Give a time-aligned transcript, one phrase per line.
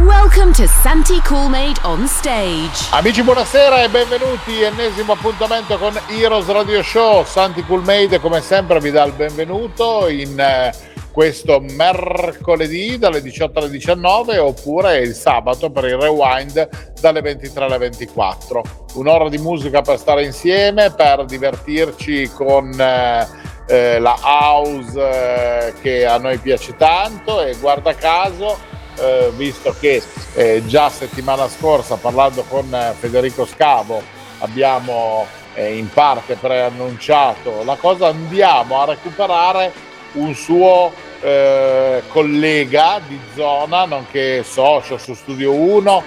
[0.00, 2.88] Welcome to Santi Coolmade on stage.
[2.92, 7.22] Amici buonasera e benvenuti, ennesimo appuntamento con Heroes Radio Show.
[7.26, 10.72] Santi Coolmade come sempre vi dà il benvenuto in eh,
[11.12, 16.66] questo mercoledì dalle 18 alle 19 oppure il sabato per il rewind
[16.98, 18.62] dalle 23 alle 24.
[18.94, 23.28] Un'ora di musica per stare insieme, per divertirci con eh,
[23.66, 30.02] eh, la house eh, che a noi piace tanto e guarda caso, eh, visto che
[30.34, 34.02] eh, già settimana scorsa parlando con eh, Federico Scavo
[34.38, 39.72] abbiamo in parte preannunciato la cosa, andiamo a recuperare
[40.12, 46.02] un suo eh, collega di zona, nonché socio su Studio 1.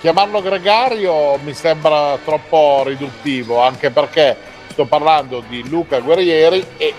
[0.00, 4.36] Chiamarlo gregario mi sembra troppo riduttivo, anche perché
[4.68, 6.94] sto parlando di Luca Guerrieri e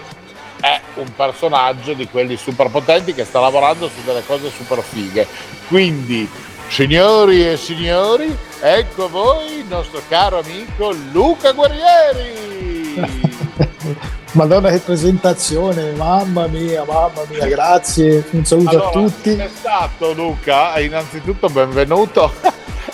[0.63, 5.27] è un personaggio di quelli super potenti che sta lavorando su delle cose super fighe.
[5.67, 6.29] Quindi,
[6.69, 12.95] signori e signori, ecco voi il nostro caro amico Luca Guerrieri.
[14.31, 19.35] Madonna che presentazione, mamma mia, mamma mia, grazie, un saluto allora, a tutti.
[19.35, 22.33] È stato Luca, innanzitutto benvenuto,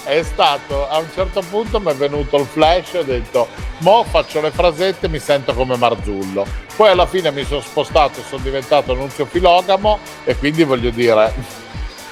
[0.10, 3.48] è stato, a un certo punto mi è venuto il flash e ho detto,
[3.80, 6.46] mo faccio le frasette e mi sento come Marzullo.
[6.76, 11.34] Poi alla fine mi sono spostato e sono diventato Nunzio Filogamo e quindi voglio dire...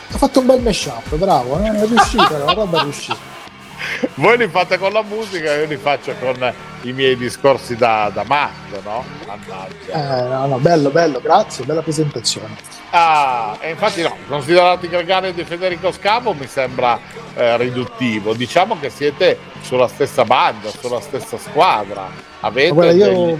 [0.09, 1.69] Ha fatto un bel mashup, bravo, eh?
[1.69, 3.35] è riuscita, la roba è riuscita.
[4.15, 8.23] Voi li fate con la musica, io li faccio con i miei discorsi da, da
[8.23, 9.03] matto, no?
[9.25, 10.25] Mannaggia.
[10.25, 12.55] Eh, no, no, bello, bello, grazie, bella presentazione.
[12.89, 16.99] Ah, e infatti no, considerati gregari di Federico Scavo mi sembra
[17.35, 18.33] eh, riduttivo.
[18.33, 22.09] Diciamo che siete sulla stessa banda, sulla stessa squadra.
[22.39, 23.37] Avete Guarda, io degli...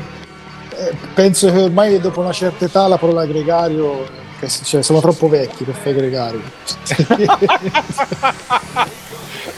[0.75, 4.25] eh, penso che ormai dopo una certa età la parola gregario,
[4.63, 6.41] cioè, siamo troppo vecchi per fare gregario.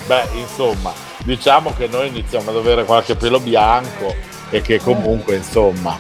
[0.08, 4.16] Beh, insomma, diciamo che noi iniziamo ad avere qualche pelo bianco
[4.50, 5.98] e che comunque, insomma,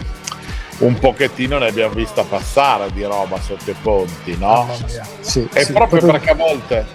[0.80, 4.68] un pochettino ne abbiamo vista passare di roba sotto i ponti, no?
[5.20, 6.86] Sì, e sì, proprio, proprio- perché a volte,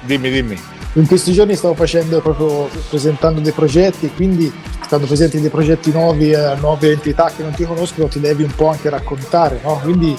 [0.00, 0.60] dimmi, dimmi.
[0.96, 4.52] In questi giorni stavo facendo proprio presentando dei progetti, quindi
[4.86, 8.54] quando presenti dei progetti nuovi a nuove entità che non ti conoscono ti devi un
[8.54, 9.80] po' anche raccontare, no?
[9.82, 10.16] Quindi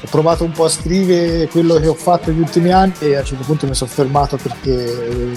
[0.00, 3.20] ho provato un po' a scrivere quello che ho fatto negli ultimi anni e a
[3.20, 4.86] un certo punto mi sono fermato perché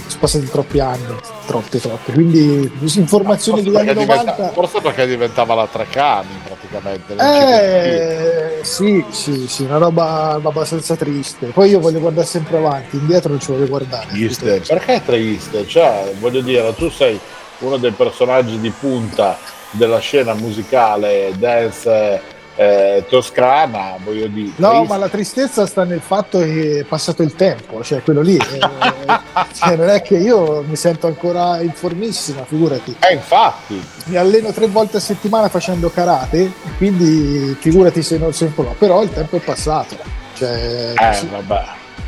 [0.05, 1.16] sono passati troppi anni,
[1.47, 2.11] troppe, troppe.
[2.11, 4.53] Quindi informazioni degli Forse anni perché, diventa- 90.
[4.53, 7.16] forse perché diventava la Trecani praticamente.
[7.16, 11.47] Eh, sì, sì, sì, una roba abbastanza triste.
[11.47, 14.07] Poi io voglio guardare sempre avanti, indietro non ci voglio guardare.
[14.09, 14.61] Triste.
[14.67, 15.66] Perché è triste?
[15.66, 17.19] Cioè, voglio dire, tu sei
[17.59, 19.38] uno dei personaggi di punta
[19.71, 22.21] della scena musicale dance
[22.61, 24.51] eh, toscana, voglio dire.
[24.57, 24.88] No, triste.
[24.88, 28.38] ma la tristezza sta nel fatto che è passato il tempo, cioè quello lì.
[28.38, 28.59] eh,
[29.55, 32.95] cioè, non è che io mi sento ancora informissima, figurati.
[33.00, 33.83] Eh, infatti.
[34.05, 38.75] Mi alleno tre volte a settimana facendo karate, quindi figurati se non sempre no.
[38.77, 39.97] Però il tempo è passato.
[40.35, 41.27] Cioè, Eh, sì.
[41.27, 41.63] vabbè,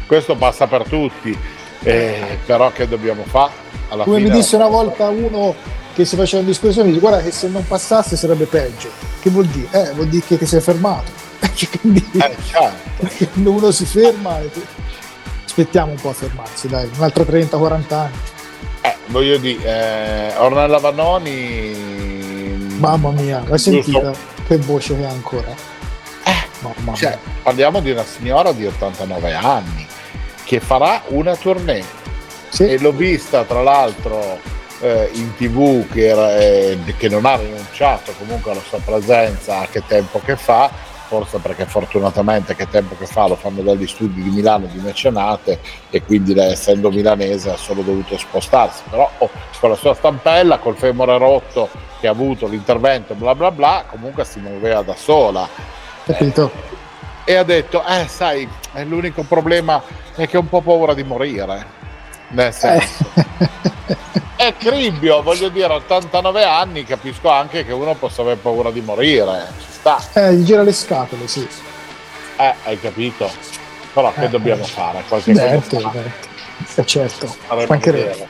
[0.06, 1.36] questo passa per tutti,
[1.82, 3.52] eh, però che dobbiamo fare?
[3.90, 5.56] Come fine mi disse una volta uno
[5.94, 8.90] che si faceva un discorso, mi dice guarda che se non passasse sarebbe peggio.
[9.20, 9.68] Che vuol dire?
[9.72, 11.12] Eh, vuol dire che ti sei fermato.
[11.82, 13.40] Quindi Eh, certo.
[13.50, 14.50] uno si ferma, eh,
[15.46, 18.18] aspettiamo un po' a fermarsi, dai, un altro 30-40 anni.
[18.82, 21.92] Eh, voglio dire, eh, Ornella Vanoni...
[22.78, 24.12] Mamma mia, l'hai sentita?
[24.46, 25.72] Che voce che ha ancora?
[26.64, 29.86] Mamma Cioè, parliamo di una signora di 89 anni
[30.46, 31.84] che farà una tournée
[32.58, 34.40] e l'ho vista tra l'altro
[34.84, 39.68] eh, in tv che, era, eh, che non ha rinunciato comunque alla sua presenza a
[39.68, 40.70] che tempo che fa
[41.08, 45.60] forse perché fortunatamente che tempo che fa lo fanno dagli studi di Milano di Mecenate
[45.90, 50.76] e quindi essendo milanese ha solo dovuto spostarsi, però oh, con la sua stampella, col
[50.76, 51.70] femore rotto
[52.00, 55.48] che ha avuto l'intervento, bla bla bla, comunque si muoveva da sola.
[56.04, 56.52] Capito?
[57.26, 58.50] Eh, e ha detto, eh sai,
[58.84, 59.82] l'unico problema
[60.16, 61.82] è che ho un po' paura di morire.
[62.30, 63.06] Nel senso.
[63.14, 64.22] Eh.
[64.48, 69.48] è cribbio, voglio dire, 89 anni, capisco anche che uno possa aver paura di morire,
[69.60, 70.04] ci sta.
[70.14, 71.48] Eh, gli gira le scatole, sì.
[72.38, 73.30] Eh, hai capito?
[73.94, 75.04] Però che eh, dobbiamo fare?
[75.08, 76.02] Qualche certo, cosa
[76.76, 77.36] eh, certo,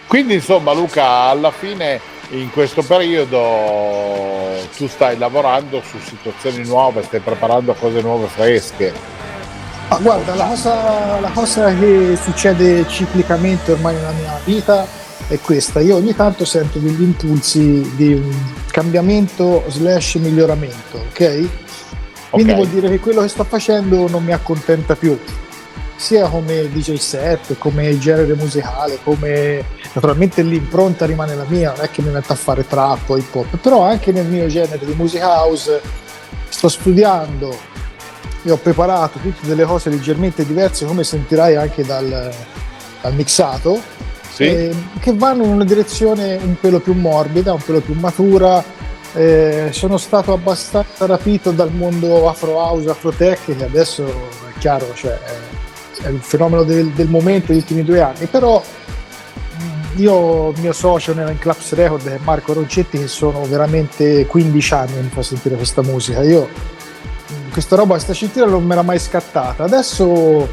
[0.07, 1.99] Quindi insomma Luca, alla fine
[2.29, 8.93] in questo periodo tu stai lavorando su situazioni nuove, stai preparando cose nuove fresche.
[9.89, 15.79] Ah, guarda, la cosa, la cosa che succede ciclicamente ormai nella mia vita è questa.
[15.79, 18.21] Io ogni tanto sento degli impulsi di
[18.67, 21.47] cambiamento slash miglioramento, ok?
[22.29, 22.55] Quindi okay.
[22.55, 25.17] vuol dire che quello che sto facendo non mi accontenta più,
[25.95, 31.91] sia come DJ set, come genere musicale, come naturalmente l'impronta rimane la mia, non è
[31.91, 34.93] che mi metto a fare trap o hip hop, però anche nel mio genere di
[34.95, 35.79] music house
[36.49, 37.55] sto studiando
[38.43, 42.31] e ho preparato tutte delle cose leggermente diverse come sentirai anche dal,
[43.01, 43.79] dal mixato
[44.33, 44.43] sì.
[44.43, 48.63] eh, che vanno in una direzione un pelo più morbida, un pelo più matura.
[49.15, 54.91] Eh, sono stato abbastanza rapito dal mondo afro house, afro tech, che adesso è chiaro,
[54.95, 55.19] cioè,
[56.01, 58.61] è, il fenomeno del, del, momento degli ultimi due anni, però
[59.97, 65.01] io, il mio socio nella Clubs Record Marco Roncetti, che sono veramente 15 anni che
[65.01, 66.23] mi fa sentire questa musica.
[66.23, 66.49] Io
[67.51, 69.63] questa roba, questa cintura non me l'ha mai scattata.
[69.63, 70.49] Adesso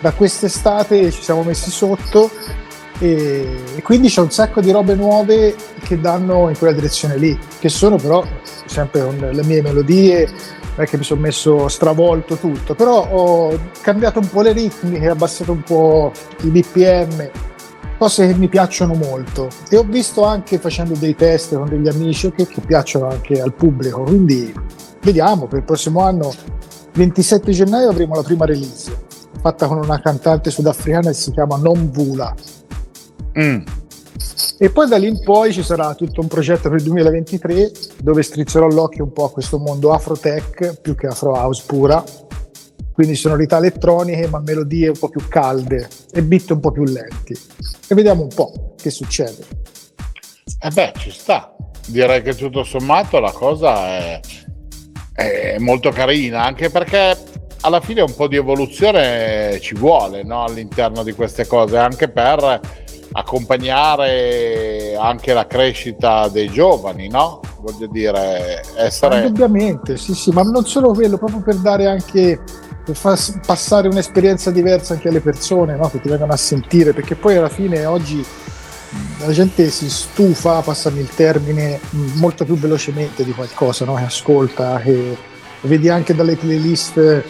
[0.00, 2.30] da quest'estate ci siamo messi sotto
[3.04, 3.46] e,
[3.76, 7.68] e quindi c'è un sacco di robe nuove che danno in quella direzione lì, che
[7.68, 8.24] sono però
[8.64, 13.58] sempre con le mie melodie, non è che mi sono messo stravolto tutto, però ho
[13.82, 16.12] cambiato un po' le ritmiche, abbassato un po'
[16.44, 17.30] i BPM,
[17.98, 19.48] cose che mi piacciono molto.
[19.68, 23.52] E ho visto anche facendo dei test con degli amici che, che piacciono anche al
[23.52, 24.50] pubblico, quindi
[25.02, 26.32] vediamo per il prossimo anno
[26.94, 28.90] 27 gennaio avremo la prima release
[29.40, 32.34] fatta con una cantante sudafricana che si chiama Non Vula
[33.38, 33.62] Mm.
[34.58, 37.72] E poi da lì in poi ci sarà tutto un progetto per il 2023
[38.02, 42.02] dove strizzerò l'occhio un po' a questo mondo afro-tech più che afro-house pura.
[42.92, 47.36] Quindi sonorità elettroniche ma melodie un po' più calde e beat un po' più lenti.
[47.88, 49.44] E vediamo un po' che succede.
[50.60, 51.54] Eh beh, ci sta.
[51.88, 54.20] Direi che tutto sommato la cosa è,
[55.12, 57.16] è molto carina, anche perché
[57.62, 60.44] alla fine un po' di evoluzione ci vuole no?
[60.44, 62.60] all'interno di queste cose, anche per
[63.16, 67.40] accompagnare anche la crescita dei giovani, no?
[67.60, 69.18] Voglio dire, essere...
[69.18, 72.40] Indubbiamente, sì, sì, ma non solo quello, proprio per dare anche,
[72.84, 75.88] per far passare un'esperienza diversa anche alle persone, no?
[75.88, 78.24] Che ti vengono a sentire, perché poi alla fine oggi
[79.24, 81.78] la gente si stufa, passami il termine,
[82.16, 83.94] molto più velocemente di qualcosa, no?
[83.94, 85.16] Che ascolta, che
[85.62, 87.22] vedi anche dalle playlist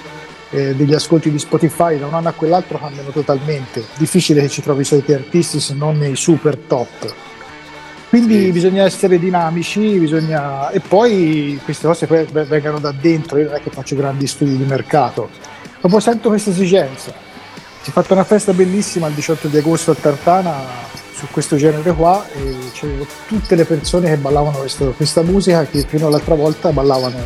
[0.54, 3.84] eh, degli ascolti di Spotify da un anno a quell'altro cambiano totalmente.
[3.96, 7.12] Difficile che ci trovi i soliti artisti se non nei super top.
[8.08, 8.52] Quindi sì.
[8.52, 10.70] bisogna essere dinamici, bisogna...
[10.70, 14.56] e poi queste cose poi vengano da dentro, io non è che faccio grandi studi
[14.56, 15.28] di mercato,
[15.80, 17.12] proprio sento questa esigenza.
[17.82, 20.54] Si è fatta una festa bellissima il 18 di agosto a Tartana
[21.12, 25.84] su questo genere qua e c'erano tutte le persone che ballavano questo, questa musica che
[25.86, 27.16] fino all'altra volta ballavano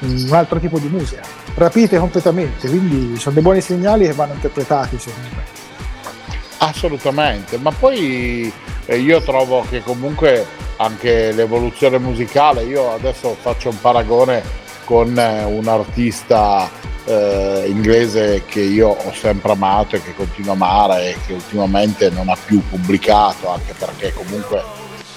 [0.00, 1.22] un altro tipo di musica,
[1.54, 5.42] rapite completamente, quindi sono dei buoni segnali che vanno interpretati secondo me.
[6.58, 8.52] Assolutamente, ma poi
[8.86, 10.46] eh, io trovo che comunque
[10.76, 14.42] anche l'evoluzione musicale, io adesso faccio un paragone
[14.84, 16.68] con eh, un artista
[17.04, 22.10] eh, inglese che io ho sempre amato e che continuo a amare e che ultimamente
[22.10, 24.62] non ha più pubblicato, anche perché comunque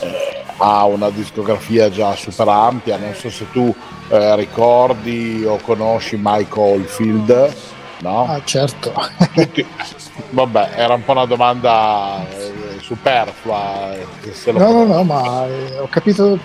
[0.01, 3.73] eh, ha una discografia già super ampia, non so se tu
[4.09, 7.55] eh, ricordi o conosci Mike Oldfield,
[7.99, 8.25] no?
[8.27, 8.93] Ah certo.
[9.33, 9.65] Tutti,
[10.29, 13.93] vabbè, era un po' una domanda eh, superflua.
[13.95, 16.39] Eh, no, no, no, ma eh, ho capito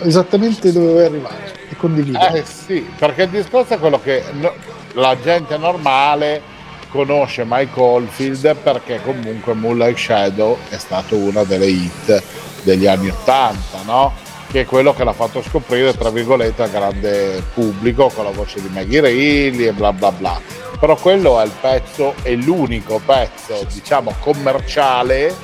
[0.00, 2.18] esattamente dove vuoi arrivare e condivido.
[2.18, 4.52] Eh sì, perché il discorso è quello che no,
[4.94, 6.54] la gente normale
[6.90, 12.22] conosce Mike Oldfield perché comunque Moonlight Shadow è stato una delle hit
[12.62, 14.12] degli anni 80, no?
[14.48, 18.60] Che è quello che l'ha fatto scoprire, tra virgolette, al grande pubblico con la voce
[18.60, 20.40] di Maggie Reilly e bla bla bla.
[20.78, 25.34] Però quello è il pezzo, è l'unico pezzo, diciamo, commerciale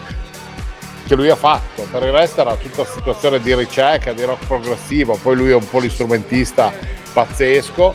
[1.07, 1.87] che lui ha fatto.
[1.91, 5.69] Per il resto era tutta situazione di ricerca, di rock progressivo, poi lui è un
[5.69, 6.73] polistrumentista
[7.13, 7.95] pazzesco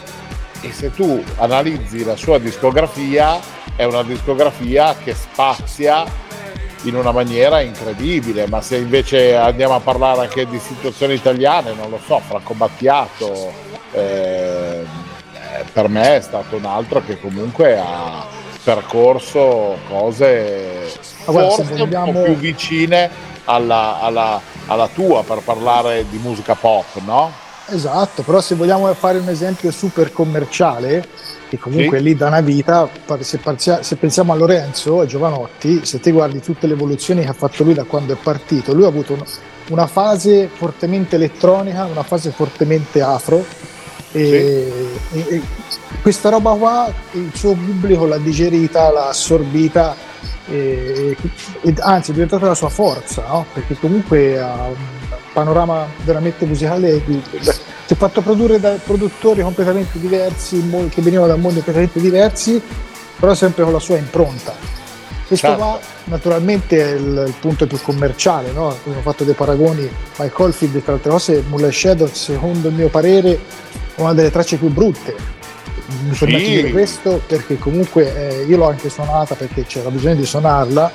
[0.62, 3.40] e se tu analizzi la sua discografia
[3.76, 6.06] è una discografia che spazia
[6.88, 11.90] in una maniera incredibile, ma se invece andiamo a parlare anche di situazioni italiane, non
[11.90, 13.52] lo so, Franco Battiato
[13.92, 14.84] eh,
[15.72, 18.26] per me è stato un altro che comunque ha
[18.64, 20.92] percorso cose
[21.26, 22.08] guarda, forse vogliamo...
[22.08, 23.10] un po' più vicine
[23.46, 27.32] alla, alla, alla tua per parlare di musica pop, no?
[27.70, 31.06] Esatto, però se vogliamo fare un esempio super commerciale,
[31.50, 32.04] che comunque sì.
[32.04, 32.90] lì da una vita,
[33.20, 33.40] se,
[33.82, 37.64] se, pensiamo a Lorenzo, a Giovanotti, se ti guardi tutte le evoluzioni che ha fatto
[37.64, 39.24] lui da quando è partito, lui ha avuto un,
[39.70, 43.46] una fase fortemente elettronica, una fase fortemente afro,
[44.12, 44.72] e,
[45.12, 45.18] sì.
[45.18, 45.42] e, e
[46.02, 49.96] questa roba qua il suo pubblico l'ha digerita, l'ha assorbita
[50.50, 51.16] e,
[51.80, 53.46] anzi è diventata la sua forza, no?
[53.54, 54.70] perché comunque ha
[55.38, 61.62] panorama veramente musicale si è fatto produrre da produttori completamente diversi, che venivano da mondi
[61.62, 62.60] completamente diversi,
[63.20, 64.56] però sempre con la sua impronta.
[65.28, 65.62] Questo certo.
[65.62, 68.70] qua naturalmente è il, il, punto più commerciale, no?
[68.70, 73.40] abbiamo fatto dei paragoni, Mike Oldfield tra altre cose, Moonlight Shadow secondo il mio parere
[73.98, 75.36] una delle tracce più brutte
[76.08, 76.20] mi sì.
[76.20, 80.26] permetto di dire questo perché comunque eh, io l'ho anche suonata perché c'era bisogno di
[80.26, 80.92] suonarla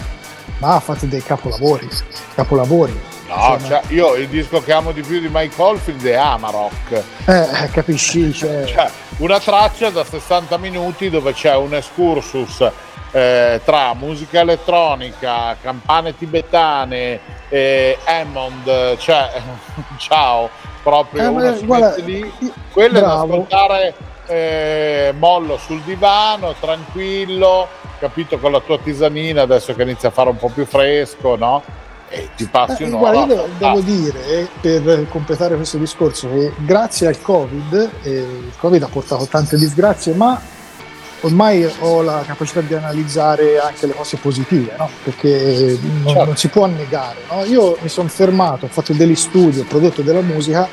[0.58, 1.88] ma ha fatto dei capolavori
[2.34, 7.02] capolavori No, cioè, io il disco che amo di più di Mike Oldfield è Amarok.
[7.26, 8.32] Eh, capisci?
[8.34, 8.64] Cioè...
[8.64, 12.70] cioè, una traccia da 60 minuti dove c'è un excursus
[13.12, 19.30] eh, tra musica elettronica, campane tibetane, eh, Hammond, cioè,
[19.98, 20.48] ciao,
[20.82, 22.32] proprio eh, una guarda, lì.
[22.72, 23.24] Quello bravo.
[23.24, 23.94] è da ascoltare
[24.26, 30.30] eh, mollo sul divano, tranquillo, capito, con la tua tisanina, adesso che inizia a fare
[30.30, 31.62] un po' più fresco, no?
[32.12, 33.24] E ti passi eh, un'ora.
[33.24, 38.82] Guarda, io devo dire, per completare questo discorso, che grazie al Covid, eh, il Covid
[38.82, 40.40] ha portato tante disgrazie, ma
[41.20, 44.90] ormai ho la capacità di analizzare anche le cose positive, no?
[45.02, 46.24] perché non, certo.
[46.24, 47.20] non, si può negare.
[47.30, 47.44] No?
[47.44, 50.68] Io mi sono fermato, ho fatto degli studi, ho prodotto della musica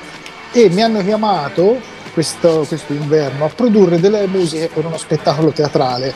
[0.51, 1.79] e mi hanno chiamato
[2.11, 6.13] questo, questo inverno a produrre delle musiche per uno spettacolo teatrale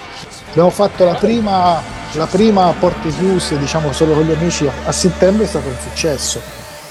[0.54, 1.82] Abbiamo fatto la prima,
[2.12, 5.76] la prima a porte chiuse, diciamo solo con gli amici, a settembre è stato un
[5.82, 6.40] successo.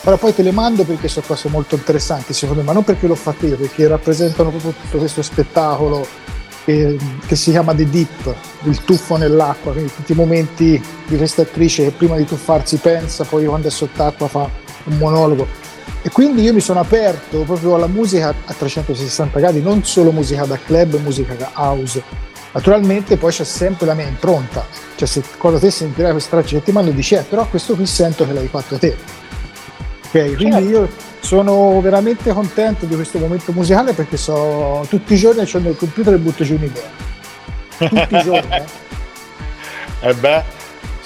[0.02, 3.06] Ora poi te le mando perché sono cose molto interessanti secondo me, ma non perché
[3.06, 6.04] l'ho fatto io, perché rappresentano proprio tutto questo spettacolo
[6.64, 11.42] che, che, si chiama The Deep, il tuffo nell'acqua, quindi tutti i momenti di questa
[11.42, 14.50] attrice che prima di tuffarsi pensa, poi quando è sott'acqua fa
[14.86, 15.46] un monologo.
[16.02, 20.44] E quindi io mi sono aperto proprio alla musica a 360 gradi, non solo musica
[20.44, 24.66] da club, musica da house Naturalmente poi c'è sempre la mia impronta,
[24.96, 27.86] cioè se quando te sentirai questa traccia che ti mando dici eh però questo qui
[27.86, 28.94] sento che l'hai fatto te.
[30.04, 30.68] Ok, quindi certo.
[30.68, 30.88] io
[31.20, 36.12] sono veramente contento di questo momento musicale perché so tutti i giorni accendo il computer
[36.12, 36.90] e butto giù un'idea.
[37.78, 38.54] Tutti i giorni.
[38.54, 38.64] Eh.
[40.00, 40.44] e eh beh,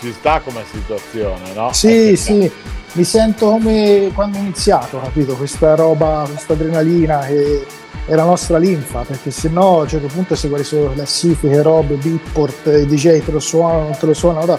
[0.00, 1.72] ci sta come situazione, no?
[1.72, 2.50] Sì, eh, sì,
[2.96, 5.36] mi sento come quando ho iniziato, capito?
[5.36, 7.66] Questa roba, questa adrenalina che
[8.06, 11.60] è la nostra linfa, perché se no a un certo punto se guardi solo classifiche,
[11.60, 14.44] robe, beatport, i DJ te lo suonano, non te lo suonano.
[14.44, 14.58] Ora,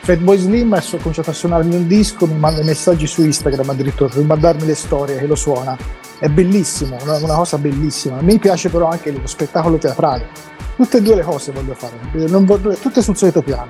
[0.00, 4.24] Fatboy Slim ha cominciato a suonarmi un disco, mi manda messaggi su Instagram addirittura per
[4.24, 5.76] mandarmi le storie che lo suona.
[6.18, 8.18] È bellissimo, una, una cosa bellissima.
[8.18, 10.26] A me piace però anche lo spettacolo teatrale.
[10.74, 13.68] Tutte e due le cose voglio fare, voglio, tutte sul solito piano.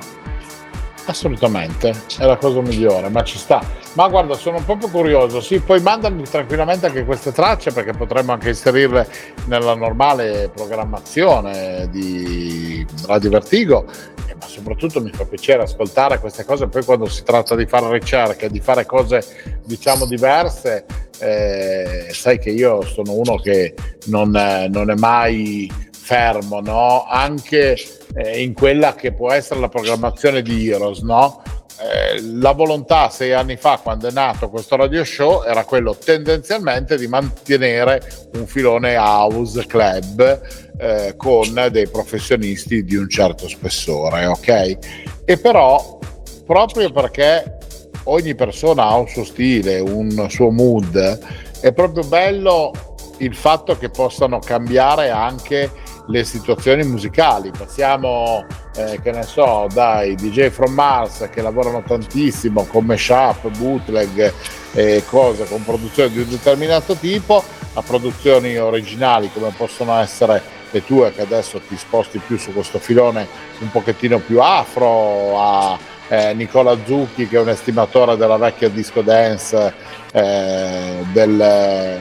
[1.08, 3.62] Assolutamente, è la cosa migliore, ma ci sta.
[3.92, 5.40] Ma guarda, sono proprio curioso.
[5.40, 9.08] Sì, poi mandami tranquillamente anche queste tracce perché potremmo anche inserirle
[9.46, 13.86] nella normale programmazione di Radio Vertigo.
[14.28, 16.66] Eh, ma soprattutto mi fa piacere ascoltare queste cose.
[16.66, 19.22] Poi quando si tratta di fare ricerche, di fare cose
[19.64, 20.86] diciamo diverse,
[21.20, 23.74] eh, sai che io sono uno che
[24.06, 24.30] non,
[24.70, 27.06] non è mai fermo, no?
[27.08, 27.76] Anche
[28.16, 31.42] eh, in quella che può essere la programmazione di Heroes, no?
[31.78, 36.96] Eh, la volontà sei anni fa quando è nato questo radio show era quello tendenzialmente
[36.96, 38.00] di mantenere
[38.32, 40.40] un filone house club
[40.78, 44.78] eh, con dei professionisti di un certo spessore, ok?
[45.26, 45.98] E però
[46.46, 47.58] proprio perché
[48.04, 51.18] ogni persona ha un suo stile, un suo mood,
[51.60, 52.70] è proprio bello
[53.18, 55.70] il fatto che possano cambiare anche
[56.06, 57.50] le situazioni musicali.
[57.56, 58.46] Passiamo,
[58.76, 64.32] eh, che ne so, dai DJ from Mars che lavorano tantissimo con mashup, bootleg
[64.72, 67.42] e cose con produzioni di un determinato tipo,
[67.74, 72.78] a produzioni originali come possono essere le tue che adesso ti sposti più su questo
[72.78, 73.26] filone
[73.60, 79.02] un pochettino più afro, a eh, Nicola Zucchi che è un estimatore della vecchia disco
[79.02, 79.72] dance
[80.12, 82.00] eh, del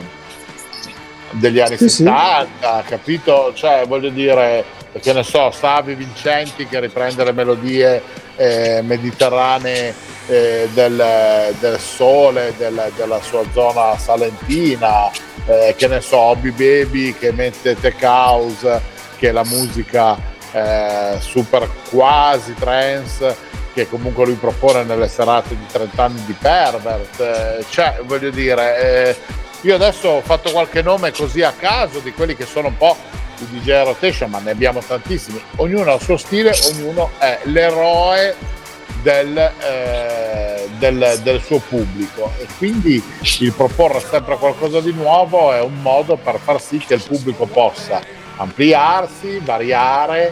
[1.39, 3.51] degli anni Sì, 70, capito?
[3.53, 4.63] Cioè, voglio dire,
[5.01, 8.01] che ne so, Savi Vincenti che riprende le melodie
[8.37, 9.93] eh, mediterranee
[10.27, 15.09] eh, del, del sole, del- della sua zona salentina,
[15.45, 18.81] eh, che ne so, Hobby Baby che mette Tech House,
[19.17, 20.17] che è la musica
[20.51, 27.19] eh, super quasi trance che comunque lui propone nelle serate di 30 anni di Pervert.
[27.19, 29.15] eh, cioè, voglio dire, eh,
[29.65, 32.95] io adesso ho fatto qualche nome così a caso di quelli che sono un po'
[33.39, 35.41] i DJ rotation, ma ne abbiamo tantissimi.
[35.55, 38.35] Ognuno ha il suo stile, ognuno è l'eroe
[39.01, 43.03] del, eh, del- del suo pubblico e quindi
[43.39, 47.45] il proporre sempre qualcosa di nuovo è un modo per far sì che il pubblico
[47.47, 48.01] possa
[48.37, 50.31] ampliarsi, variare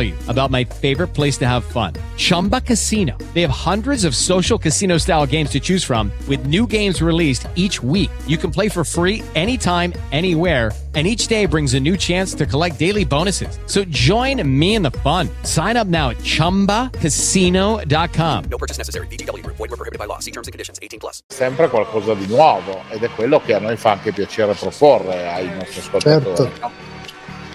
[0.03, 3.17] you about my favorite place to have fun Chumba Casino.
[3.33, 7.47] They have hundreds of social casino style games to choose from, with new games released
[7.55, 8.11] each week.
[8.27, 10.71] You can play for free anytime, anywhere.
[10.93, 13.57] And each day brings a new chance to collect daily bonuses.
[13.65, 15.29] So join me in the fun.
[15.43, 18.43] Sign up now at chumbacasino.com.
[18.49, 19.07] No purchase necessary.
[19.07, 19.55] VGW Group.
[19.55, 20.19] Void were prohibited by law.
[20.19, 20.79] See terms and conditions.
[20.81, 21.23] 18 plus.
[21.29, 25.47] sempre qualcosa di nuovo ed è quello che a noi fa anche piacere proporre ai
[25.55, 26.35] nostri ascoltatori.
[26.35, 26.59] Certo.
[26.59, 26.71] no?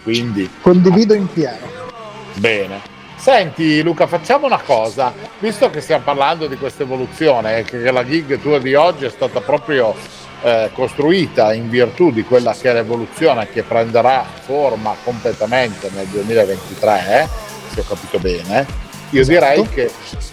[0.02, 1.85] Quindi, Condivido in pieno.
[2.38, 2.94] Bene.
[3.16, 8.04] Senti Luca, facciamo una cosa, visto che stiamo parlando di questa evoluzione, e che la
[8.04, 9.94] gig tua di oggi è stata proprio
[10.42, 17.22] eh, costruita in virtù di quella che è l'evoluzione che prenderà forma completamente nel 2023,
[17.22, 17.28] eh,
[17.72, 18.66] se ho capito bene,
[19.10, 19.90] io direi che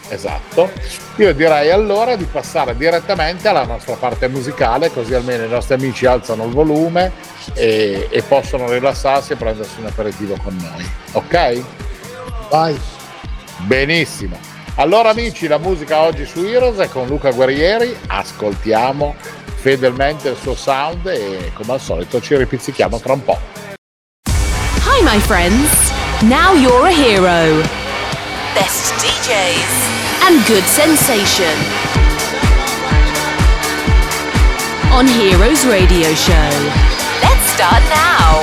[0.09, 0.69] esatto.
[1.17, 6.05] Io direi allora di passare direttamente alla nostra parte musicale, così almeno i nostri amici
[6.05, 7.11] alzano il volume
[7.53, 10.89] e, e possono rilassarsi e prendersi un aperitivo con noi.
[11.11, 11.63] Ok?
[12.53, 12.79] Vai.
[13.65, 14.37] Benissimo.
[14.75, 19.15] Allora amici, la musica oggi su Heroes è con Luca Guerrieri, ascoltiamo
[19.55, 23.39] fedelmente il suo sound e come al solito ci ripizzichiamo tra un po'.
[24.27, 25.91] Hi, my friends.
[26.21, 27.63] Now you're a hero.
[28.53, 31.57] Best DJs and good sensation.
[34.91, 36.49] On Heroes Radio Show.
[37.19, 38.42] Let's start now.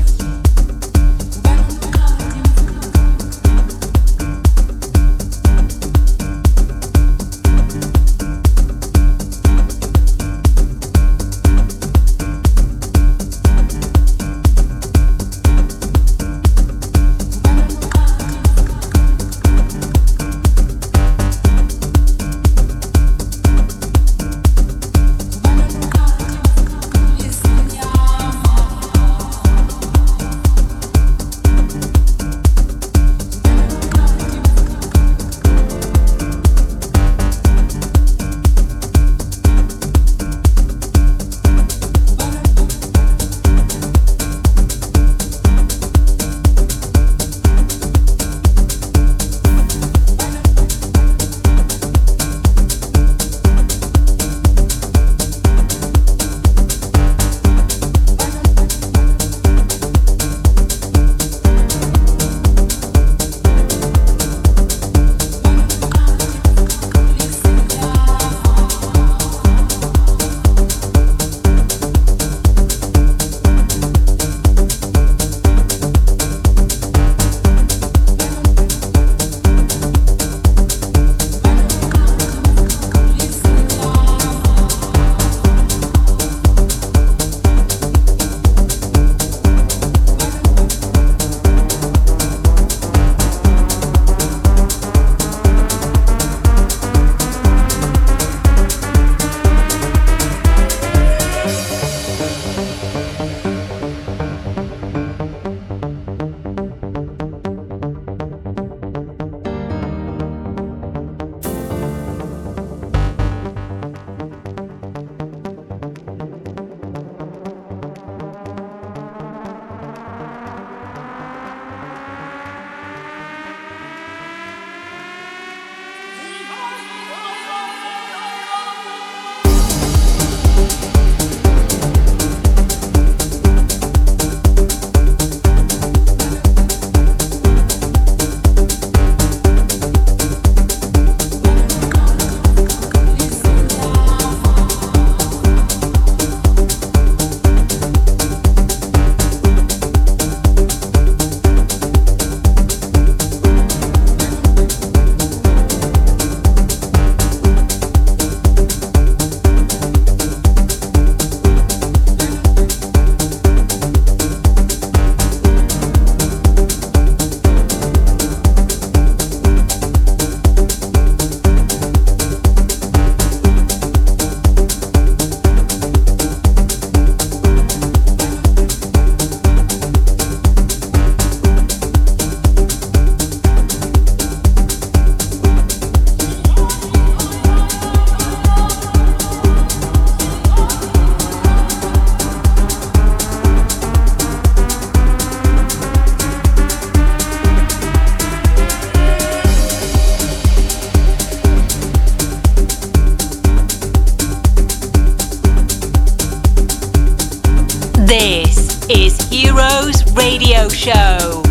[208.11, 211.41] This is Heroes Radio Show.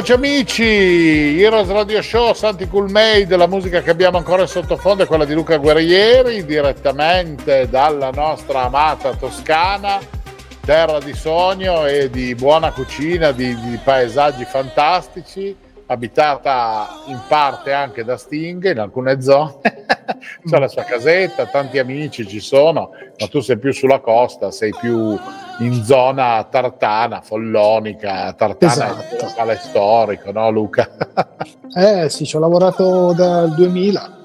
[0.00, 5.02] Rieccoci amici, Heroes Radio Show, Santi Cool Made, la musica che abbiamo ancora in sottofondo
[5.02, 9.98] è quella di Luca Guerrieri, direttamente dalla nostra amata Toscana,
[10.64, 18.02] terra di sogno e di buona cucina, di, di paesaggi fantastici, abitata in parte anche
[18.02, 19.58] da Sting in alcune zone.
[20.48, 24.74] C'è la sua casetta, tanti amici ci sono, ma tu sei più sulla costa, sei
[24.80, 25.18] più
[25.60, 29.16] in zona tartana, follonica, tartana Esatto.
[29.16, 30.88] è un locale storico, no Luca?
[31.72, 34.18] Eh sì, ci ho lavorato dal 2000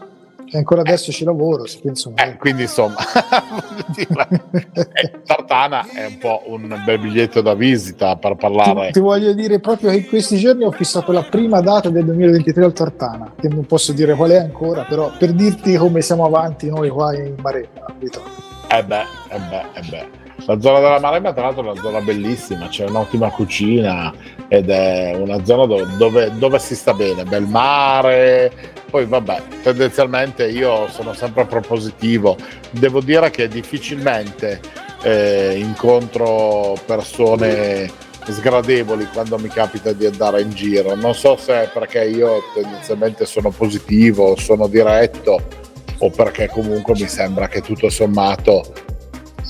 [0.49, 2.23] e ancora adesso ci lavoro, insomma.
[2.23, 2.95] Eh, quindi insomma,
[3.95, 8.87] eh, Tartana è un po' un bel biglietto da visita per parlare.
[8.87, 12.05] Ti, ti voglio dire proprio che in questi giorni ho fissato la prima data del
[12.05, 16.25] 2023 al Tartana, che non posso dire qual è ancora, però per dirti come siamo
[16.25, 18.23] avanti noi qua in capito?
[18.69, 20.24] Eh beh, eh beh, eh beh.
[20.45, 24.13] La zona della Maremma, tra l'altro, è una zona bellissima, c'è un'ottima cucina
[24.47, 28.51] ed è una zona dove, dove- dove si sta bene, bel mare.
[28.89, 32.37] Poi, vabbè, tendenzialmente io sono sempre propositivo.
[32.69, 34.59] Devo dire che difficilmente
[35.03, 37.89] eh, incontro persone
[38.27, 40.95] sgradevoli quando mi capita di andare in giro.
[40.95, 45.63] Non so se è perché io tendenzialmente sono positivo, sono diretto
[45.99, 48.63] o perché comunque mi sembra che tutto sommato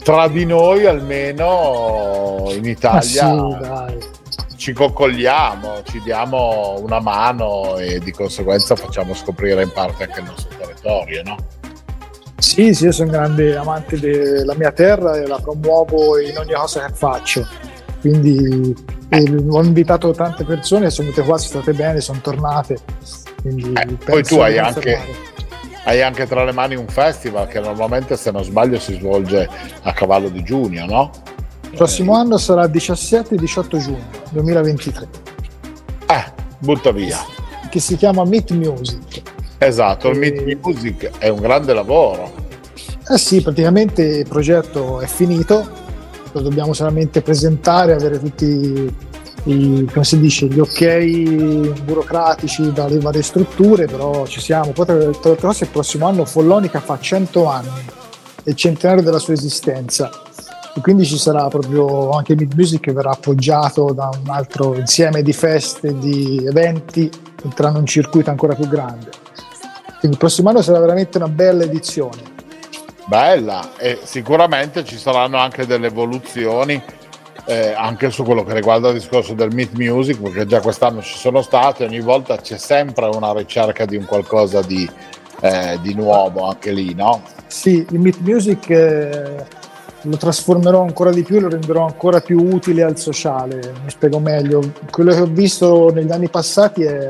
[0.05, 8.11] tra di noi almeno in Italia sì, ci coccogliamo, ci diamo una mano e di
[8.11, 11.37] conseguenza facciamo scoprire in parte anche il nostro territorio, no?
[12.37, 16.53] Sì, sì, io sono un grande amante della mia terra e la promuovo in ogni
[16.53, 17.47] cosa che faccio.
[17.99, 18.75] Quindi
[19.09, 22.77] eh, ho invitato tante persone, sono venute qua, sono state bene, sono tornate.
[23.41, 24.99] Eh, Poi tu hai anche.
[25.85, 29.47] Hai anche tra le mani un festival che normalmente, se non sbaglio, si svolge
[29.81, 31.11] a cavallo di giugno, no?
[31.69, 35.07] Il prossimo anno sarà 17 e 18 giugno 2023,
[36.07, 36.23] Eh,
[36.59, 37.17] butta via.
[37.69, 39.21] che si chiama Meet Music.
[39.57, 42.31] Esatto, il E- Meet Music è un grande lavoro.
[43.07, 45.67] Eh sì, praticamente il progetto è finito,
[46.31, 48.93] lo dobbiamo solamente presentare, avere tutti
[49.45, 54.71] i, come si dice, gli ok burocratici dalle varie strutture, però ci siamo.
[54.71, 57.85] Poi tra tra le cose il prossimo anno Follonica fa 100 anni,
[58.43, 60.09] è il centenario della sua esistenza
[60.77, 65.21] e quindi ci sarà proprio anche Mid Music che verrà appoggiato da un altro insieme
[65.21, 67.09] di feste, di eventi,
[67.43, 69.09] entreranno in un circuito ancora più grande.
[69.99, 72.33] Quindi il prossimo anno sarà veramente una bella edizione.
[73.05, 76.81] Bella, e sicuramente ci saranno anche delle evoluzioni
[77.45, 81.17] eh, anche su quello che riguarda il discorso del Meet Music, perché già quest'anno ci
[81.17, 84.89] sono state, ogni volta c'è sempre una ricerca di un qualcosa di,
[85.41, 87.21] eh, di nuovo anche lì, no?
[87.47, 89.45] Sì, il Meet Music eh,
[90.01, 93.73] lo trasformerò ancora di più lo renderò ancora più utile al sociale.
[93.83, 94.61] Mi spiego meglio.
[94.89, 97.09] Quello che ho visto negli anni passati è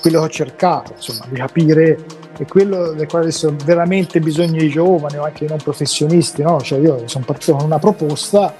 [0.00, 1.98] quello che ho cercato, insomma, di capire
[2.38, 6.60] e quello del quale adesso veramente bisogna i giovani o anche i non professionisti, no?
[6.60, 8.54] Cioè io sono partito con una proposta,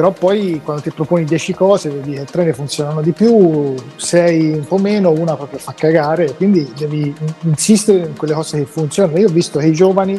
[0.00, 4.54] però poi quando ti proponi 10 cose vedi che tre ne funzionano di più, sei
[4.54, 8.64] un po' meno, una proprio fa cagare, quindi devi in- insistere in quelle cose che
[8.64, 9.18] funzionano.
[9.18, 10.18] Io ho visto che i giovani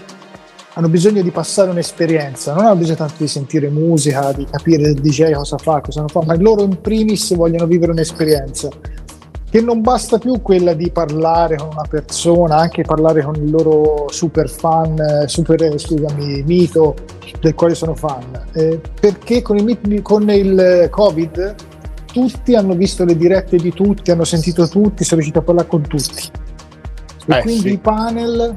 [0.74, 5.02] hanno bisogno di passare un'esperienza, non hanno bisogno tanto di sentire musica, di capire il
[5.02, 8.70] DJ cosa fa, cosa non fa, ma loro in primis vogliono vivere un'esperienza
[9.52, 14.06] che non basta più quella di parlare con una persona, anche parlare con il loro
[14.10, 16.95] super fan, eh, super, eh, scusami, mito
[17.41, 21.56] del quale sono fan, Eh, perché con il, con il Covid
[22.14, 25.82] tutti hanno visto le dirette di tutti, hanno sentito tutti, sono riusciti a parlare con
[25.82, 26.30] tutti.
[27.28, 27.72] E Eh, quindi sì.
[27.74, 28.56] i panel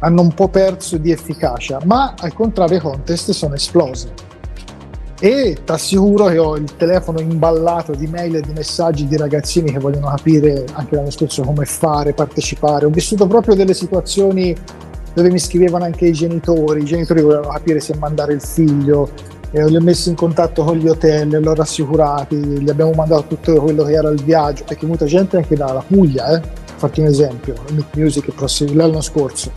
[0.00, 4.08] hanno un po' perso di efficacia, ma al contrario i contest sono esplosi.
[5.22, 9.70] E ti assicuro che ho il telefono imballato di mail e di messaggi di ragazzini
[9.70, 12.86] che vogliono capire anche l'anno scorso come fare, partecipare.
[12.86, 14.56] Ho vissuto proprio delle situazioni
[15.12, 19.10] dove mi scrivevano anche i genitori, i genitori volevano capire se mandare il figlio,
[19.50, 23.24] e li ho messi in contatto con gli hotel, li ho rassicurati, gli abbiamo mandato
[23.26, 26.42] tutto quello che era il viaggio, perché molta gente anche dalla Puglia, eh?
[26.76, 29.50] farti un esempio, Meet Music l'anno scorso.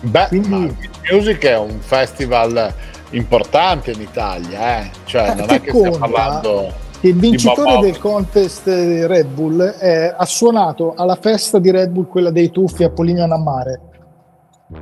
[0.00, 0.74] Beh, Meet
[1.10, 2.72] Music è un festival
[3.16, 4.90] importante in Italia, eh?
[5.04, 10.24] cioè non è che stiamo parlando il vincitore del contest eh, Red Bull è- ha
[10.24, 13.80] suonato alla festa di Red Bull, quella dei tuffi a Polignano a Mare.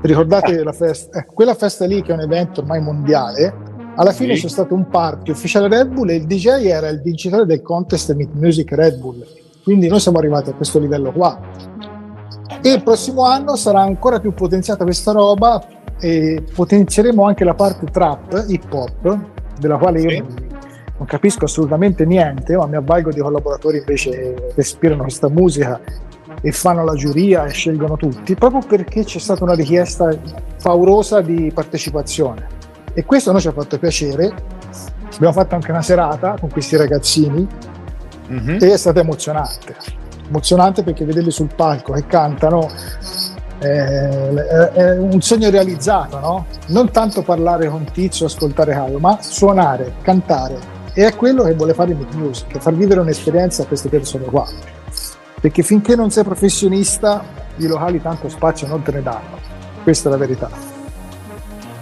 [0.01, 1.19] Ricordate la festa?
[1.19, 3.73] eh, quella festa lì che è un evento ormai mondiale.
[3.97, 4.43] Alla fine Sì.
[4.43, 8.13] c'è stato un party ufficiale Red Bull e il DJ era il vincitore del contest
[8.15, 9.25] Meet Music Red Bull.
[9.63, 11.39] Quindi noi siamo arrivati a questo livello qua.
[12.63, 15.63] E il prossimo anno sarà ancora più potenziata questa roba
[16.01, 19.19] e potenzieremo anche la parte trap, hip hop,
[19.59, 20.35] della quale io non,
[20.99, 25.81] non capisco assolutamente niente, ma mi avvalgo di collaboratori invece che respirano questa musica
[26.41, 30.15] e fanno la giuria e scelgono tutti, proprio perché c'è stata una richiesta
[30.63, 32.47] paurosa di partecipazione.
[32.93, 34.33] E questo a noi ci ha fatto piacere.
[35.15, 37.47] Abbiamo fatto anche una serata con questi ragazzini
[38.27, 38.59] Mhm.
[38.61, 39.77] e è stata emozionante.
[40.29, 42.69] Emozionante perché vederli sul palco che cantano
[43.65, 46.47] è, un sogno realizzato, no?
[46.69, 50.57] Non tanto parlare con Tizio, ascoltare Caio, ma suonare, cantare.
[50.93, 54.25] E è quello che vuole fare il Meet Music, far vivere un'esperienza a queste persone
[54.27, 54.47] qua.
[55.41, 57.25] Perché finché non sei professionista,
[57.57, 59.39] i locali tanto spazio non te ne danno.
[59.83, 60.49] Questa è la verità.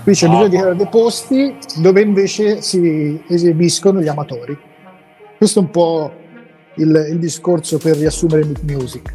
[0.02, 0.32] Qui c'è No.
[0.32, 4.58] bisogno di creare dei posti dove invece si esibiscono gli amatori.
[5.36, 6.12] Questo è un po'
[6.76, 9.14] il, il discorso per riassumere Meet Music.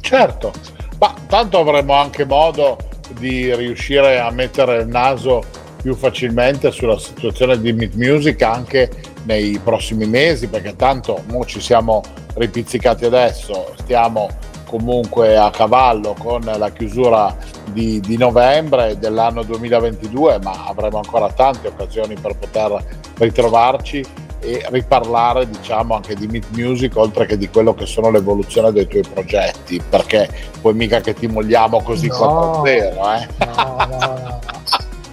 [0.00, 0.52] Certo,
[0.98, 2.78] ma tanto avremo anche modo
[3.18, 5.42] di riuscire a mettere il naso
[5.80, 8.90] più facilmente sulla situazione di Meet Music anche
[9.24, 12.02] nei prossimi mesi, perché tanto mo ci siamo
[12.34, 14.28] ripizzicati adesso, stiamo
[14.66, 17.36] comunque a cavallo con la chiusura
[17.72, 22.84] di, di novembre dell'anno 2022, ma avremo ancora tante occasioni per poter
[23.18, 24.04] ritrovarci
[24.46, 28.86] e riparlare diciamo anche di Meet Music oltre che di quello che sono l'evoluzione dei
[28.86, 30.28] tuoi progetti perché
[30.60, 32.62] poi mica che ti molliamo così No.
[32.64, 33.44] 4-0 eh?
[33.44, 34.38] No, no, no.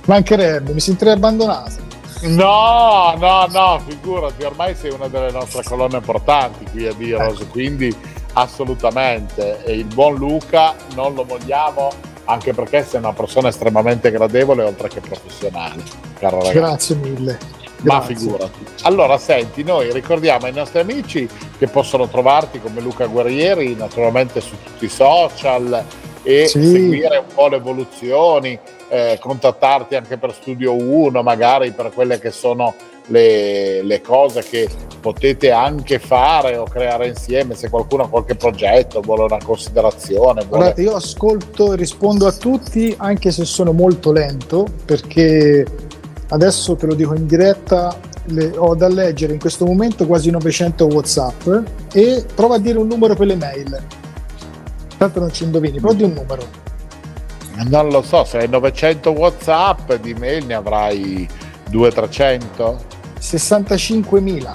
[0.05, 1.81] Mancherebbe, mi sentirei abbandonato.
[2.23, 7.51] No, no, no, figurati, ormai sei una delle nostre colonne portanti qui a Diros, Ecco.
[7.51, 7.93] quindi
[8.33, 9.63] assolutamente.
[9.63, 11.89] E il buon Luca non lo vogliamo,
[12.25, 15.83] anche perché sei una persona estremamente gradevole oltre che professionale,
[16.19, 16.59] caro ragazzo.
[16.59, 17.39] Grazie mille.
[17.83, 18.65] Ma figurati.
[18.83, 21.27] Allora, senti, noi ricordiamo ai nostri amici
[21.57, 25.83] che possono trovarti come Luca Guerrieri, naturalmente su tutti i social
[26.23, 26.63] e Sì.
[26.63, 28.57] seguire un po' le evoluzioni,
[28.89, 32.73] eh, contattarti anche per Studio 1, magari per quelle che sono
[33.07, 34.69] le, le cose che
[35.01, 40.47] potete anche fare o creare insieme, se qualcuno ha qualche progetto, vuole una considerazione, vuole...
[40.47, 45.65] Guardate, io ascolto e rispondo a tutti, anche se sono molto lento, perché
[46.33, 50.85] adesso te lo dico in diretta, le- ho da leggere in questo momento quasi 900
[50.85, 51.47] WhatsApp
[51.93, 53.81] e prova a dire un numero per le mail.
[54.97, 56.61] Tanto non ci indovini, però di un numero.
[57.69, 61.27] Non lo so, se hai 900 WhatsApp di mail ne avrai
[61.69, 62.77] 200-300?
[63.19, 64.51] 65.000,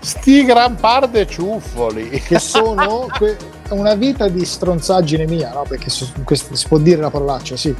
[0.00, 2.08] Sti gran par de ciuffoli.
[2.26, 3.36] che sono que-
[3.70, 5.64] una vita di stronzaggine mia, no?
[5.68, 7.74] Perché su- questo- si può dire la parolaccia, sì.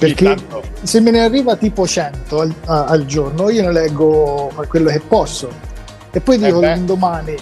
[0.00, 0.36] Perché
[0.82, 5.00] se me ne arriva tipo 100 al, a- al giorno, io ne leggo quello che
[5.00, 5.48] posso.
[6.10, 6.84] E poi dico beh.
[6.84, 7.34] domani,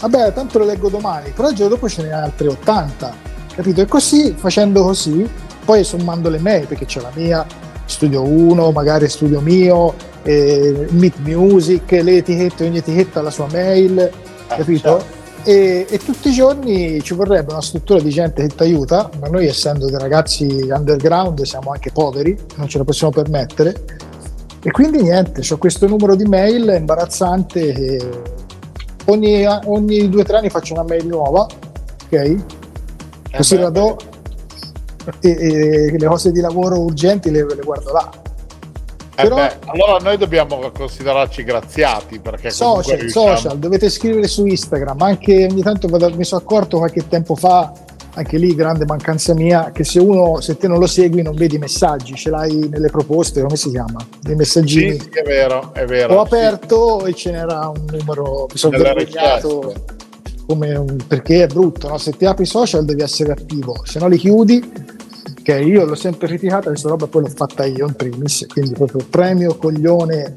[0.00, 3.14] vabbè, tanto lo leggo domani, però il giorno dopo ce ne ha altre 80.
[3.54, 3.80] Capito?
[3.80, 5.28] E così, facendo così,
[5.64, 7.44] poi sommando le mail, perché c'è la mia,
[7.86, 13.46] studio 1, magari studio mio, eh, Meet Music, le etichette, ogni etichetta ha la sua
[13.50, 14.10] mail,
[14.48, 14.98] capito?
[14.98, 15.20] certo.
[15.44, 19.28] E, e tutti i giorni ci vorrebbe una struttura di gente che ti aiuta, ma
[19.28, 23.84] noi essendo dei ragazzi underground siamo anche poveri, non ce lo possiamo permettere.
[24.62, 27.98] E quindi niente, ho questo numero di mail imbarazzante
[29.06, 31.46] ogni, ogni due o tre anni faccio una mail nuova,
[32.04, 32.36] ok?
[33.36, 33.96] Così beh, la do
[35.20, 38.21] e, e le cose di lavoro urgenti le, le guardo là.
[39.14, 44.46] Eh Però- beh, allora noi dobbiamo considerarci graziati perché Social, riusciamo- social, dovete scrivere su
[44.46, 47.72] Instagram, anche ogni tanto mi sono accorto qualche tempo fa,
[48.14, 51.56] anche lì grande mancanza mia, che se uno, se te non lo segui non vedi
[51.56, 54.04] i messaggi, ce l'hai nelle proposte, come si chiama?
[54.20, 54.92] Dei messaggini.
[54.92, 56.14] Sì, sì, è vero, è vero.
[56.14, 56.34] Ho sì.
[56.34, 60.00] aperto e ce n'era un numero, mi sono vergognato
[61.06, 61.98] perché è brutto, no?
[61.98, 64.72] se ti apri i social devi essere attivo, se no li chiudi,
[65.42, 69.04] che io l'ho sempre criticata, questa roba poi l'ho fatta io in primis, quindi proprio
[69.08, 70.34] premio, coglione.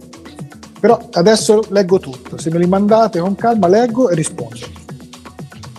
[0.79, 4.83] Però adesso leggo tutto, se me li mandate con calma leggo e rispondo.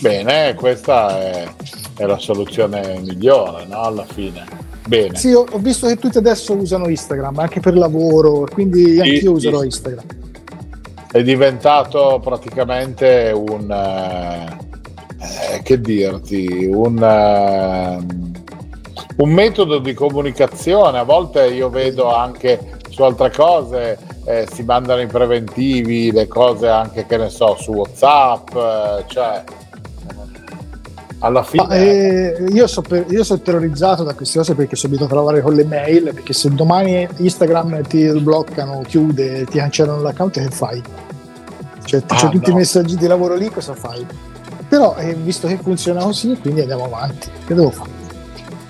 [0.01, 1.49] Bene, questa è,
[1.97, 3.81] è la soluzione migliore, no?
[3.83, 4.45] Alla fine.
[4.87, 5.17] Bene.
[5.17, 9.27] Sì, ho, ho visto che tutti adesso usano Instagram, anche per lavoro, quindi sì.
[9.27, 10.05] userò Instagram.
[11.11, 13.71] È diventato praticamente un...
[13.71, 14.57] eh,
[15.19, 16.69] eh, che dirti?
[16.71, 17.03] Un...
[17.03, 18.26] eh,
[19.17, 25.01] un metodo di comunicazione, a volte io vedo anche su altre cose, eh, si mandano
[25.01, 29.45] i preventivi, le cose anche che ne so su Whatsapp, eh, cioè
[31.21, 34.93] alla fine Ma, eh, io, so per- io sono terrorizzato da queste cose perché sono
[34.93, 40.03] abituato a lavorare con le mail, perché se domani Instagram ti bloccano, chiude, ti cancellano
[40.03, 40.83] l'account, che fai?
[41.85, 42.57] Cioè, Ah, c'è tutti no.
[42.57, 44.05] i messaggi di lavoro lì, cosa fai?
[44.69, 47.31] Però, eh, visto che funziona così, quindi andiamo avanti.
[47.47, 47.96] Che devo fare?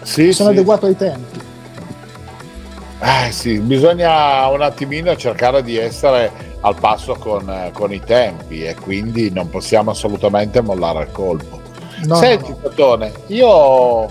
[0.06, 1.40] Sì, Sono sì, adeguato ai tempi.
[3.00, 6.30] Eh sì, bisogna un attimino cercare di essere
[6.60, 11.60] al passo con, con i tempi e quindi non possiamo assolutamente mollare il colpo.
[12.04, 14.08] No, Senti, no, Tatone, io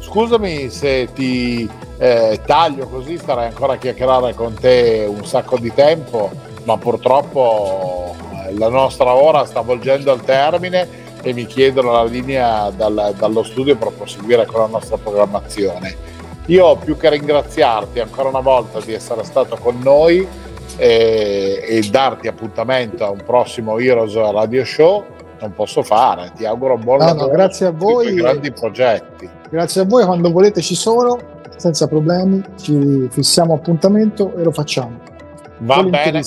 [0.00, 5.72] scusami se ti eh, taglio così, starei ancora a chiacchierare con te un sacco di
[5.72, 6.30] tempo,
[6.64, 8.14] ma purtroppo
[8.46, 13.42] eh, la nostra ora sta volgendo al termine e mi chiedono la linea dal- dallo
[13.42, 15.94] studio per proseguire con la nostra programmazione.
[16.46, 20.26] Io più che ringraziarti ancora una volta di essere stato con noi
[20.78, 25.04] e, e darti appuntamento a un prossimo Heroes Radio Show,
[25.40, 26.32] non posso fare.
[26.34, 28.14] Ti auguro buon No, no, lavoro grazie a voi.
[28.14, 29.28] grandi progetti.
[29.50, 31.18] Grazie a voi, quando volete ci sono,
[31.56, 34.98] senza problemi, ci fissiamo appuntamento e lo facciamo.
[35.58, 36.22] Va bene,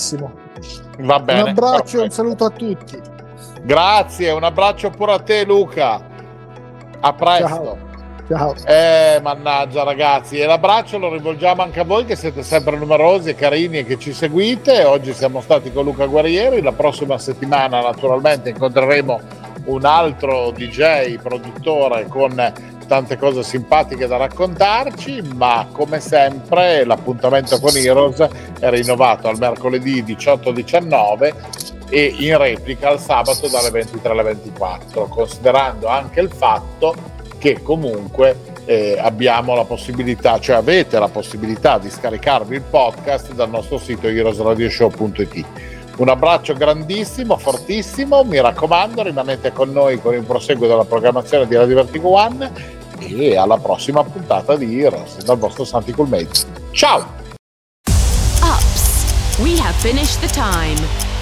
[1.00, 1.42] va bene.
[1.42, 3.10] Un abbraccio e un saluto a tutti.
[3.64, 6.04] Grazie, un abbraccio pure a te Luca.
[7.00, 7.46] A presto.
[7.46, 7.90] Ciao.
[8.28, 8.54] Ciao.
[8.66, 13.34] Eh, mannaggia ragazzi, e l'abbraccio lo rivolgiamo anche a voi che siete sempre numerosi e
[13.34, 14.84] carini e che ci seguite.
[14.84, 19.20] Oggi siamo stati con Luca Guerrieri, la prossima settimana naturalmente incontreremo
[19.64, 22.52] un altro DJ, produttore con
[22.88, 28.26] tante cose simpatiche da raccontarci, ma come sempre l'appuntamento con Heroes
[28.58, 35.88] è rinnovato al mercoledì 18-19 e in replica al sabato dalle 23 alle 24, considerando
[35.88, 36.94] anche il fatto
[37.36, 38.34] che comunque
[38.64, 44.06] eh, abbiamo la possibilità, cioè avete la possibilità di scaricarvi il podcast dal nostro sito
[44.06, 45.46] heroesradioshow.it.
[45.98, 51.56] Un abbraccio grandissimo, fortissimo, mi raccomando rimanete con noi con il proseguo della programmazione di
[51.56, 52.50] Radio Vertigo One
[53.00, 56.30] e alla prossima puntata di Heroes dal vostro Santi Coolmate.
[56.70, 57.04] Ciao!
[58.40, 61.11] Ups, we have finished the time.